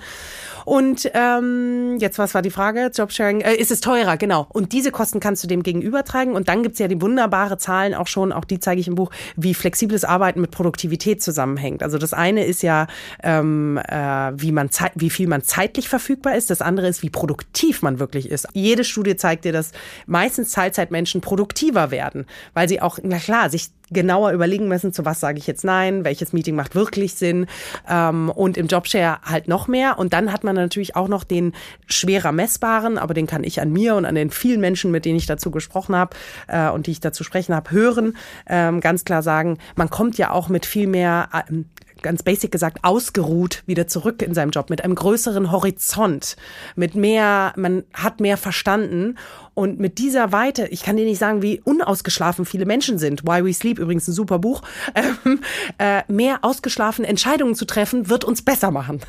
[0.65, 1.66] Und ähm,
[1.99, 2.91] jetzt, was war die Frage?
[2.93, 4.47] Jobsharing, äh, ist es teurer, genau.
[4.49, 6.33] Und diese Kosten kannst du dem gegenübertragen.
[6.33, 9.11] Und dann gibt's ja die wunderbare Zahlen auch schon, auch die zeige ich im Buch,
[9.35, 11.83] wie flexibles Arbeiten mit Produktivität zusammenhängt.
[11.83, 12.87] Also das eine ist ja,
[13.23, 13.95] ähm, äh,
[14.35, 16.49] wie, man wie viel man zeitlich verfügbar ist.
[16.49, 18.47] Das andere ist, wie produktiv man wirklich ist.
[18.53, 19.71] Jede Studie zeigt dir, dass
[20.05, 25.19] meistens Teilzeitmenschen produktiver werden, weil sie auch, na klar, sich genauer überlegen müssen, zu was
[25.19, 27.47] sage ich jetzt nein, welches Meeting macht wirklich Sinn
[27.89, 29.97] ähm, und im Jobshare halt noch mehr.
[29.97, 31.53] Und dann hat man natürlich auch noch den
[31.87, 35.17] schwerer messbaren, aber den kann ich an mir und an den vielen Menschen, mit denen
[35.17, 36.15] ich dazu gesprochen habe
[36.47, 40.31] äh, und die ich dazu sprechen habe, hören, ähm, ganz klar sagen, man kommt ja
[40.31, 41.65] auch mit viel mehr ähm,
[42.07, 46.37] ganz basic gesagt, ausgeruht wieder zurück in seinem Job, mit einem größeren Horizont,
[46.75, 49.17] mit mehr, man hat mehr verstanden
[49.53, 53.23] und mit dieser Weite, ich kann dir nicht sagen, wie unausgeschlafen viele Menschen sind.
[53.23, 54.61] Why We Sleep, übrigens ein super Buch.
[54.95, 55.41] Ähm,
[55.77, 59.01] äh, mehr ausgeschlafen Entscheidungen zu treffen, wird uns besser machen.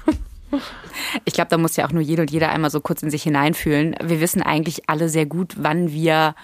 [1.24, 3.22] Ich glaube, da muss ja auch nur jeder und jeder einmal so kurz in sich
[3.22, 3.94] hineinfühlen.
[4.02, 6.34] Wir wissen eigentlich alle sehr gut, wann wir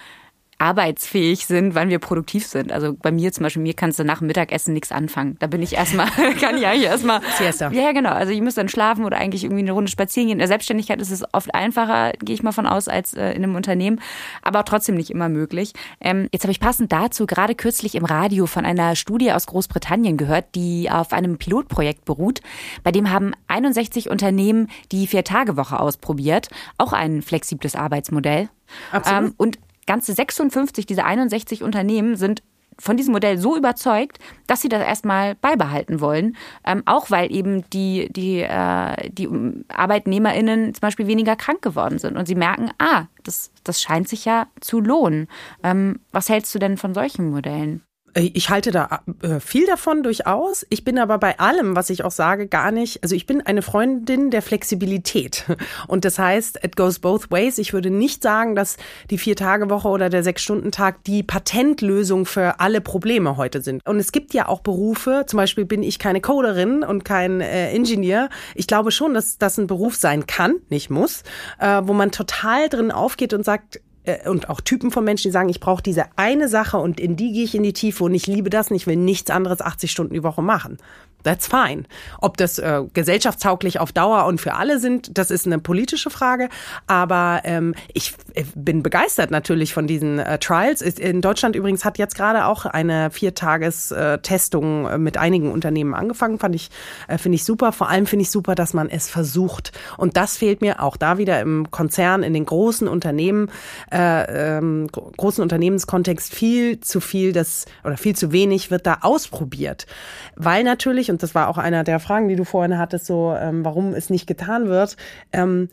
[0.57, 2.71] arbeitsfähig sind, wann wir produktiv sind.
[2.71, 5.35] Also bei mir zum Beispiel, mir kannst du nach dem Mittagessen nichts anfangen.
[5.39, 6.07] Da bin ich erstmal,
[6.39, 7.21] kann ich eigentlich erstmal.
[7.37, 7.71] Siesta.
[7.71, 8.11] Ja, genau.
[8.11, 10.35] Also ich muss dann schlafen oder eigentlich irgendwie eine Runde spazieren gehen.
[10.35, 13.43] In der Selbstständigkeit ist es oft einfacher, gehe ich mal von aus, als äh, in
[13.43, 13.99] einem Unternehmen.
[14.43, 15.73] Aber trotzdem nicht immer möglich.
[15.99, 20.15] Ähm, jetzt habe ich passend dazu gerade kürzlich im Radio von einer Studie aus Großbritannien
[20.15, 22.39] gehört, die auf einem Pilotprojekt beruht.
[22.83, 26.47] Bei dem haben 61 Unternehmen die Vier-Tage-Woche ausprobiert.
[26.77, 28.49] Auch ein flexibles Arbeitsmodell.
[28.91, 29.23] Absolut.
[29.23, 32.43] Ähm, und ganze 56 dieser 61 Unternehmen sind
[32.77, 37.67] von diesem Modell so überzeugt, dass sie das erstmal beibehalten wollen, ähm, auch weil eben
[37.69, 39.29] die, die, äh, die
[39.69, 44.25] ArbeitnehmerInnen zum Beispiel weniger krank geworden sind und sie merken, ah, das, das scheint sich
[44.25, 45.27] ja zu lohnen.
[45.63, 47.81] Ähm, was hältst du denn von solchen Modellen?
[48.15, 50.65] Äh, ich halte da äh, viel davon durchaus.
[50.69, 53.03] Ich bin aber bei allem, was ich auch sage, gar nicht.
[53.03, 55.45] Also ich bin eine Freundin der Flexibilität.
[55.87, 57.57] Und das heißt, it goes both ways.
[57.57, 58.77] Ich würde nicht sagen, dass
[59.09, 63.85] die Vier-Tage-Woche oder der Sechs-Stunden-Tag die Patentlösung für alle Probleme heute sind.
[63.85, 67.73] Und es gibt ja auch Berufe, zum Beispiel bin ich keine Coderin und kein äh,
[67.75, 68.29] Ingenieur.
[68.55, 71.23] Ich glaube schon, dass das ein Beruf sein kann, nicht muss,
[71.59, 75.33] äh, wo man total drin aufgeht und sagt, äh, und auch Typen von Menschen, die
[75.33, 78.13] sagen, ich brauche diese eine Sache und in die gehe ich in die Tiefe und
[78.13, 80.77] ich liebe das und ich will nichts anderes 80 Stunden die Woche machen.
[81.25, 81.85] That's fine.
[82.21, 86.49] Ob das äh, gesellschaftstauglich auf Dauer und für alle sind, das ist eine politische Frage.
[86.85, 90.83] Aber ähm, ich äh, bin begeistert natürlich von diesen äh, Trials.
[90.83, 96.37] In Deutschland übrigens hat jetzt gerade auch eine Viertages-Testung äh, mit einigen Unternehmen angefangen.
[96.37, 96.69] Fand ich,
[97.07, 97.71] äh, finde ich super.
[97.71, 99.71] Vor allem finde ich super, dass man es versucht.
[99.97, 103.49] Und das fehlt mir auch da wieder im Konzern, in den großen Unternehmen,
[103.91, 109.87] äh, ähm, großen Unternehmenskontext viel zu viel, das oder viel zu wenig wird da ausprobiert,
[110.35, 113.63] weil natürlich und das war auch einer der Fragen, die du vorhin hattest, so ähm,
[113.63, 114.97] warum es nicht getan wird.
[115.31, 115.69] Ähm,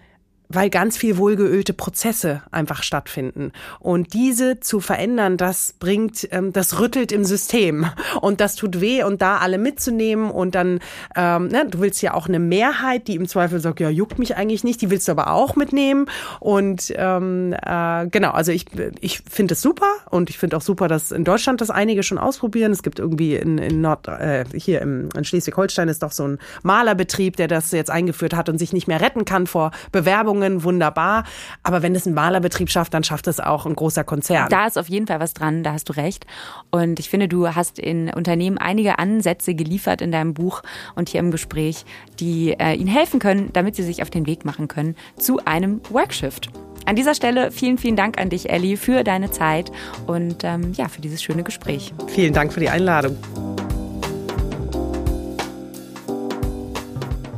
[0.55, 3.53] weil ganz viel wohlgeölte Prozesse einfach stattfinden.
[3.81, 7.87] Und diese zu verändern, das bringt, ähm, das rüttelt im System.
[8.21, 10.81] Und das tut weh und da alle mitzunehmen und dann,
[11.17, 14.37] ähm, ne, du willst ja auch eine Mehrheit, die im Zweifel sagt, ja, juckt mich
[14.37, 16.07] eigentlich nicht, die willst du aber auch mitnehmen.
[16.41, 18.67] Und ähm, äh, genau, also ich,
[19.01, 22.19] ich finde es super und ich finde auch super, dass in Deutschland das einige schon
[22.19, 22.73] ausprobieren.
[22.73, 26.39] Es gibt irgendwie in, in Nord, äh, hier im, in Schleswig-Holstein ist doch so ein
[26.63, 30.65] Malerbetrieb, der das jetzt eingeführt hat und sich nicht mehr retten kann vor Bewerbungen Leistungen
[30.65, 31.25] wunderbar.
[31.63, 34.49] Aber wenn es ein Malerbetrieb schafft, dann schafft es auch ein großer Konzern.
[34.51, 36.27] Da ist auf jeden Fall was dran, da hast du recht.
[36.71, 40.63] Und ich finde, du hast in Unternehmen einige Ansätze geliefert in deinem Buch
[40.95, 41.85] und hier im Gespräch,
[42.21, 45.81] die äh, ihnen helfen können, damit sie sich auf den Weg machen können zu einem
[45.91, 46.51] Workshift.
[46.85, 49.71] An dieser Stelle vielen, vielen Dank an dich, Ellie, für deine Zeit
[50.09, 51.95] und ähm, ja, für dieses schöne Gespräch.
[52.09, 53.17] Vielen Dank für die Einladung.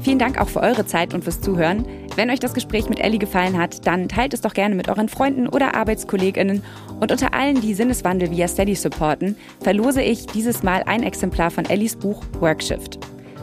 [0.00, 1.86] Vielen Dank auch für eure Zeit und fürs Zuhören.
[2.16, 5.08] Wenn euch das Gespräch mit Ellie gefallen hat, dann teilt es doch gerne mit euren
[5.08, 6.62] Freunden oder ArbeitskollegInnen.
[7.00, 11.64] Und unter allen, die Sinneswandel via Steady supporten, verlose ich dieses Mal ein Exemplar von
[11.64, 12.98] Ellies Buch Workshift.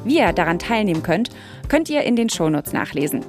[0.06, 1.30] Wie ihr daran teilnehmen könnt,
[1.68, 3.26] könnt ihr in den Shownotes nachlesen.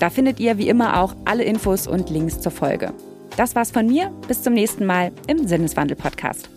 [0.00, 2.92] Da findet ihr wie immer auch alle Infos und Links zur Folge.
[3.36, 4.10] Das war's von mir.
[4.28, 6.48] Bis zum nächsten Mal im Sinneswandel-Podcast.